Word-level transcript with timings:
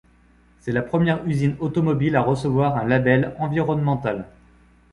C'est 0.61 0.71
la 0.71 0.81
première 0.81 1.23
usine 1.27 1.55
automobile 1.59 2.15
à 2.15 2.21
recevoir 2.23 2.75
un 2.75 2.85
label 2.87 3.35
environnemental. 3.37 4.25